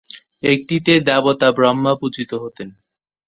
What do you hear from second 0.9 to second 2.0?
দেবতা ব্রহ্মা